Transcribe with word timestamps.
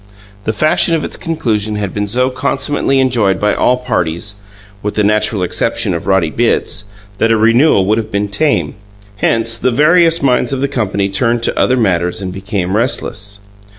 The 0.45 0.51
fashion 0.51 0.95
of 0.95 1.03
its 1.05 1.15
conclusion 1.15 1.75
had 1.75 1.93
been 1.93 2.07
so 2.07 2.31
consummately 2.31 2.99
enjoyed 2.99 3.39
by 3.39 3.53
all 3.53 3.77
parties 3.77 4.33
(with 4.81 4.95
the 4.95 5.03
natural 5.03 5.43
exception 5.43 5.93
of 5.93 6.07
Roddy 6.07 6.31
Bitts) 6.31 6.85
that 7.19 7.29
a 7.29 7.37
renewal 7.37 7.85
would 7.85 7.99
have 7.99 8.09
been 8.09 8.27
tame; 8.27 8.73
hence, 9.17 9.59
the 9.59 9.69
various 9.69 10.23
minds 10.23 10.53
of 10.53 10.59
the 10.61 10.67
company 10.67 11.07
turned 11.07 11.43
to 11.43 11.55
other 11.59 11.77
matters 11.77 12.19
and 12.19 12.33
became 12.33 12.75
restless. 12.75 13.41